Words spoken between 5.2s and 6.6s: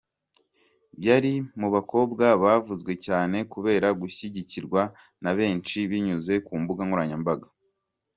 na benshi binyuze ku